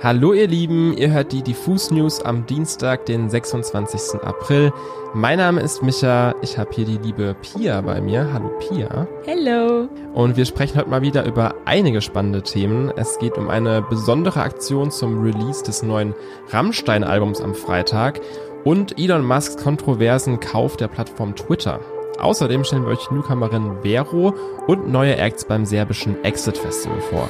[0.00, 4.22] Hallo ihr Lieben, ihr hört die Diffus News am Dienstag, den 26.
[4.22, 4.72] April.
[5.12, 8.32] Mein Name ist Micha, ich habe hier die liebe Pia bei mir.
[8.32, 9.08] Hallo Pia.
[9.24, 9.88] Hello.
[10.14, 12.92] Und wir sprechen heute mal wieder über einige spannende Themen.
[12.96, 16.14] Es geht um eine besondere Aktion zum Release des neuen
[16.50, 18.20] Rammstein-Albums am Freitag
[18.62, 21.80] und Elon Musks kontroversen Kauf der Plattform Twitter.
[22.20, 24.32] Außerdem stellen wir euch Newcomerin Vero
[24.68, 27.28] und neue Acts beim serbischen Exit Festival vor.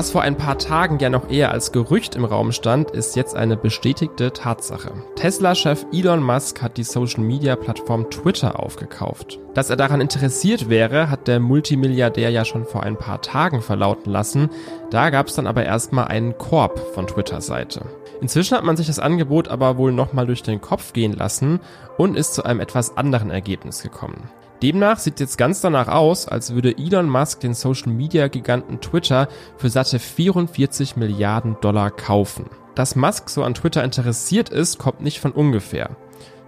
[0.00, 3.36] Was vor ein paar Tagen ja noch eher als Gerücht im Raum stand, ist jetzt
[3.36, 4.92] eine bestätigte Tatsache.
[5.16, 9.38] Tesla-Chef Elon Musk hat die Social-Media-Plattform Twitter aufgekauft.
[9.52, 14.10] Dass er daran interessiert wäre, hat der Multimilliardär ja schon vor ein paar Tagen verlauten
[14.10, 14.48] lassen.
[14.88, 17.82] Da gab es dann aber erstmal einen Korb von Twitter-Seite.
[18.22, 21.60] Inzwischen hat man sich das Angebot aber wohl nochmal durch den Kopf gehen lassen
[21.98, 24.30] und ist zu einem etwas anderen Ergebnis gekommen.
[24.62, 29.98] Demnach sieht jetzt ganz danach aus, als würde Elon Musk den Social-Media-Giganten Twitter für satte
[29.98, 32.46] 44 Milliarden Dollar kaufen.
[32.74, 35.96] Dass Musk so an Twitter interessiert ist, kommt nicht von ungefähr.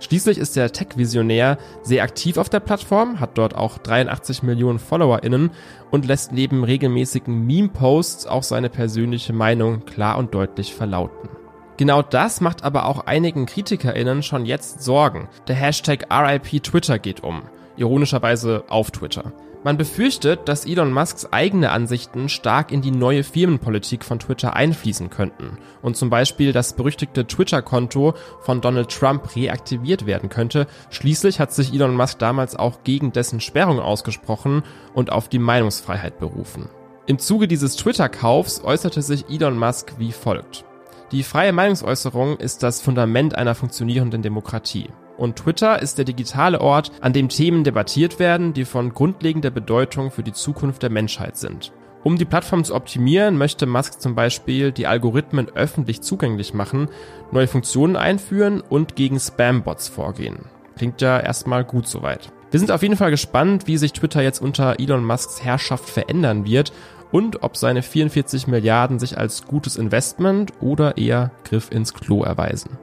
[0.00, 5.50] Schließlich ist der Tech-Visionär sehr aktiv auf der Plattform, hat dort auch 83 Millionen FollowerInnen
[5.90, 11.30] und lässt neben regelmäßigen Meme-Posts auch seine persönliche Meinung klar und deutlich verlauten.
[11.78, 15.28] Genau das macht aber auch einigen KritikerInnen schon jetzt Sorgen.
[15.48, 17.42] Der Hashtag RIP Twitter geht um
[17.76, 19.32] ironischerweise auf Twitter.
[19.64, 25.08] Man befürchtet, dass Elon Musks eigene Ansichten stark in die neue Firmenpolitik von Twitter einfließen
[25.08, 30.66] könnten und zum Beispiel das berüchtigte Twitter-Konto von Donald Trump reaktiviert werden könnte.
[30.90, 36.18] Schließlich hat sich Elon Musk damals auch gegen dessen Sperrung ausgesprochen und auf die Meinungsfreiheit
[36.18, 36.68] berufen.
[37.06, 40.64] Im Zuge dieses Twitter-Kaufs äußerte sich Elon Musk wie folgt.
[41.12, 44.88] Die freie Meinungsäußerung ist das Fundament einer funktionierenden Demokratie.
[45.22, 50.10] Und Twitter ist der digitale Ort, an dem Themen debattiert werden, die von grundlegender Bedeutung
[50.10, 51.70] für die Zukunft der Menschheit sind.
[52.02, 56.88] Um die Plattform zu optimieren, möchte Musk zum Beispiel die Algorithmen öffentlich zugänglich machen,
[57.30, 60.46] neue Funktionen einführen und gegen Spam-Bots vorgehen.
[60.77, 62.32] Klingt ja erstmal gut soweit.
[62.50, 66.46] Wir sind auf jeden Fall gespannt, wie sich Twitter jetzt unter Elon Musks Herrschaft verändern
[66.46, 66.72] wird
[67.12, 72.77] und ob seine 44 Milliarden sich als gutes Investment oder eher Griff ins Klo erweisen.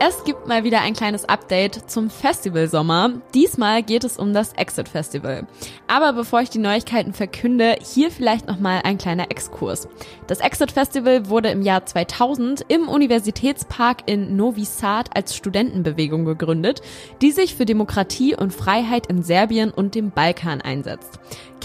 [0.00, 3.20] Es gibt mal wieder ein kleines Update zum Festivalsommer.
[3.34, 5.48] Diesmal geht es um das Exit Festival.
[5.88, 9.88] Aber bevor ich die Neuigkeiten verkünde, hier vielleicht nochmal ein kleiner Exkurs.
[10.28, 16.80] Das Exit Festival wurde im Jahr 2000 im Universitätspark in Novi Sad als Studentenbewegung gegründet,
[17.20, 21.18] die sich für Demokratie und Freiheit in Serbien und dem Balkan einsetzt.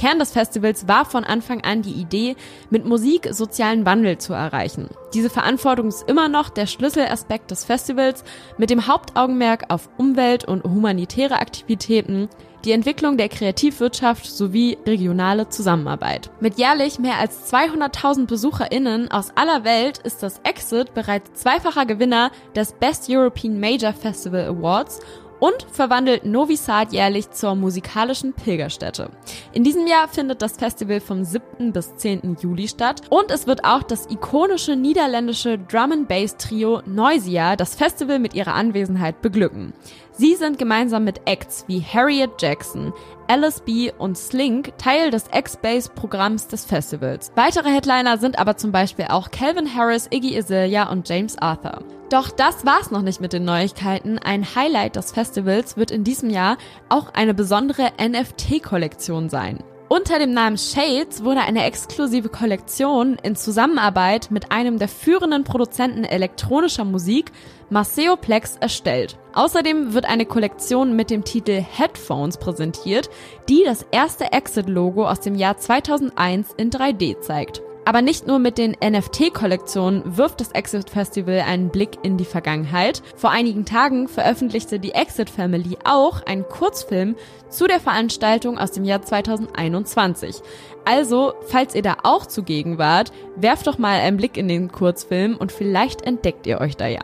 [0.03, 2.35] Kern des Festivals war von Anfang an die Idee,
[2.69, 4.89] mit Musik sozialen Wandel zu erreichen.
[5.13, 8.25] Diese Verantwortung ist immer noch der Schlüsselaspekt des Festivals
[8.57, 12.27] mit dem Hauptaugenmerk auf Umwelt- und humanitäre Aktivitäten,
[12.65, 16.31] die Entwicklung der Kreativwirtschaft sowie regionale Zusammenarbeit.
[16.41, 22.31] Mit jährlich mehr als 200.000 BesucherInnen aus aller Welt ist das Exit bereits zweifacher Gewinner
[22.55, 24.99] des Best European Major Festival Awards
[25.43, 29.09] und verwandelt Novi Sad jährlich zur musikalischen Pilgerstätte.
[29.51, 31.73] In diesem Jahr findet das Festival vom 7.
[31.73, 32.37] bis 10.
[32.39, 37.75] Juli statt und es wird auch das ikonische niederländische Drum and Bass Trio Noisia das
[37.75, 39.73] Festival mit ihrer Anwesenheit beglücken.
[40.15, 42.93] Sie sind gemeinsam mit Acts wie Harriet Jackson,
[43.27, 47.31] LSB und Slink Teil des X-Base-Programms des Festivals.
[47.35, 51.83] Weitere Headliner sind aber zum Beispiel auch Calvin Harris, Iggy Azalea und James Arthur.
[52.11, 54.19] Doch das war's noch nicht mit den Neuigkeiten.
[54.19, 56.57] Ein Highlight des Festivals wird in diesem Jahr
[56.89, 59.63] auch eine besondere NFT-Kollektion sein.
[59.95, 66.03] Unter dem Namen Shades wurde eine exklusive Kollektion in Zusammenarbeit mit einem der führenden Produzenten
[66.03, 67.31] elektronischer Musik,
[67.69, 69.19] Maceo Plex, erstellt.
[69.33, 73.11] Außerdem wird eine Kollektion mit dem Titel Headphones präsentiert,
[73.47, 77.61] die das erste Exit-Logo aus dem Jahr 2001 in 3D zeigt.
[77.85, 83.01] Aber nicht nur mit den NFT-Kollektionen wirft das Exit Festival einen Blick in die Vergangenheit.
[83.15, 87.15] Vor einigen Tagen veröffentlichte die Exit Family auch einen Kurzfilm
[87.49, 90.41] zu der Veranstaltung aus dem Jahr 2021.
[90.85, 95.35] Also, falls ihr da auch zugegen wart, werft doch mal einen Blick in den Kurzfilm
[95.37, 97.03] und vielleicht entdeckt ihr euch da ja.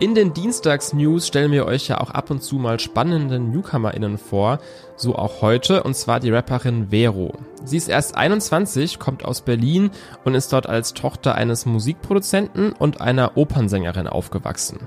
[0.00, 4.60] In den Dienstags-News stellen wir euch ja auch ab und zu mal spannende NewcomerInnen vor,
[4.94, 7.36] so auch heute, und zwar die Rapperin Vero.
[7.64, 9.90] Sie ist erst 21, kommt aus Berlin
[10.24, 14.86] und ist dort als Tochter eines Musikproduzenten und einer Opernsängerin aufgewachsen.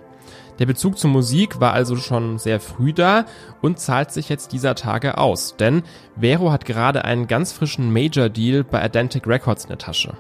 [0.60, 3.26] Der Bezug zur Musik war also schon sehr früh da
[3.62, 5.84] und zahlt sich jetzt dieser Tage aus, denn
[6.18, 10.14] Vero hat gerade einen ganz frischen Major-Deal bei Adantic Records in der Tasche.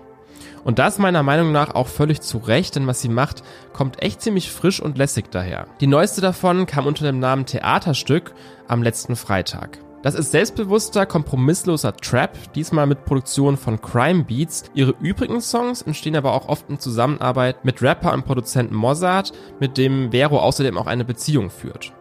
[0.63, 3.43] Und das meiner Meinung nach auch völlig zu Recht, denn was sie macht,
[3.73, 5.67] kommt echt ziemlich frisch und lässig daher.
[5.79, 8.33] Die neueste davon kam unter dem Namen Theaterstück
[8.67, 9.79] am letzten Freitag.
[10.03, 14.63] Das ist selbstbewusster, kompromissloser Trap, diesmal mit Produktion von Crime Beats.
[14.73, 19.77] Ihre übrigen Songs entstehen aber auch oft in Zusammenarbeit mit Rapper und Produzenten Mossad, mit
[19.77, 21.93] dem Vero außerdem auch eine Beziehung führt.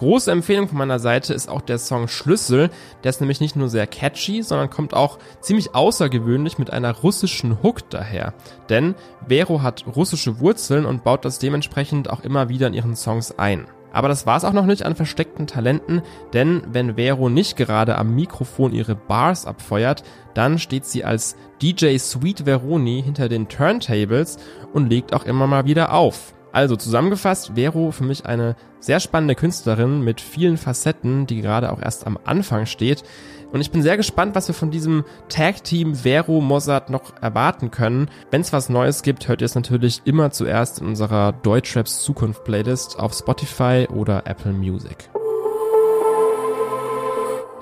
[0.00, 2.70] Große Empfehlung von meiner Seite ist auch der Song Schlüssel.
[3.04, 7.62] Der ist nämlich nicht nur sehr catchy, sondern kommt auch ziemlich außergewöhnlich mit einer russischen
[7.62, 8.32] Hook daher.
[8.70, 8.94] Denn
[9.28, 13.66] Vero hat russische Wurzeln und baut das dementsprechend auch immer wieder in ihren Songs ein.
[13.92, 16.00] Aber das war's auch noch nicht an versteckten Talenten,
[16.32, 20.02] denn wenn Vero nicht gerade am Mikrofon ihre Bars abfeuert,
[20.32, 24.38] dann steht sie als DJ Sweet Veroni hinter den Turntables
[24.72, 26.32] und legt auch immer mal wieder auf.
[26.52, 31.80] Also zusammengefasst, Vero für mich eine sehr spannende Künstlerin mit vielen Facetten, die gerade auch
[31.80, 33.04] erst am Anfang steht.
[33.52, 38.08] Und ich bin sehr gespannt, was wir von diesem Tag-Team Vero Mossad noch erwarten können.
[38.30, 42.44] Wenn es was Neues gibt, hört ihr es natürlich immer zuerst in unserer Deutschraps Zukunft
[42.44, 45.10] Playlist auf Spotify oder Apple Music.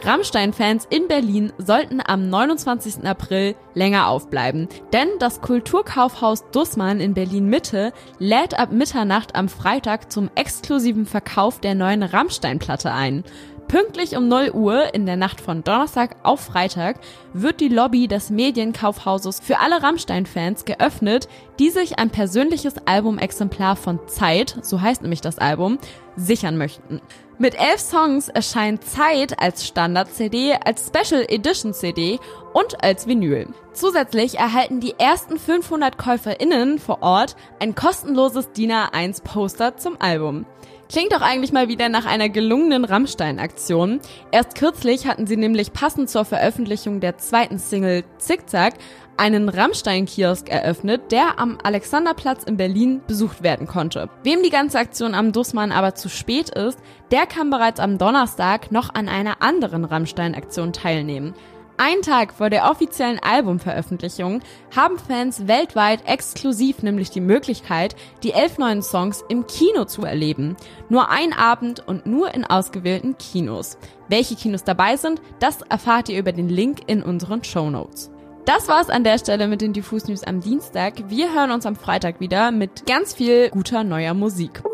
[0.02, 3.04] Rammstein-Fans in Berlin sollten am 29.
[3.04, 10.12] April länger aufbleiben, denn das Kulturkaufhaus Dussmann in Berlin Mitte lädt ab Mitternacht am Freitag
[10.12, 13.24] zum exklusiven Verkauf der neuen Rammstein-Platte ein.
[13.68, 17.00] Pünktlich um 0 Uhr in der Nacht von Donnerstag auf Freitag
[17.34, 21.28] wird die Lobby des Medienkaufhauses für alle Rammstein-Fans geöffnet,
[21.58, 25.76] die sich ein persönliches Albumexemplar von Zeit, so heißt nämlich das Album,
[26.16, 27.02] sichern möchten.
[27.36, 32.18] Mit elf Songs erscheint Zeit als Standard-CD, als Special Edition CD
[32.54, 33.48] und als Vinyl.
[33.74, 40.46] Zusätzlich erhalten die ersten 500 KäuferInnen vor Ort ein kostenloses DIN A1 Poster zum Album.
[40.90, 44.00] Klingt doch eigentlich mal wieder nach einer gelungenen Rammstein-Aktion.
[44.30, 48.72] Erst kürzlich hatten sie nämlich passend zur Veröffentlichung der zweiten Single Zickzack
[49.18, 54.08] einen Rammstein-Kiosk eröffnet, der am Alexanderplatz in Berlin besucht werden konnte.
[54.22, 56.78] Wem die ganze Aktion am Dussmann aber zu spät ist,
[57.10, 61.34] der kann bereits am Donnerstag noch an einer anderen Rammstein-Aktion teilnehmen.
[61.80, 64.40] Ein Tag vor der offiziellen Albumveröffentlichung
[64.74, 67.94] haben Fans weltweit exklusiv nämlich die Möglichkeit,
[68.24, 70.56] die elf neuen Songs im Kino zu erleben.
[70.88, 73.78] Nur ein Abend und nur in ausgewählten Kinos.
[74.08, 78.10] Welche Kinos dabei sind, das erfahrt ihr über den Link in unseren Show Notes.
[78.44, 80.94] Das war's an der Stelle mit den Diffus News am Dienstag.
[81.06, 84.64] Wir hören uns am Freitag wieder mit ganz viel guter neuer Musik.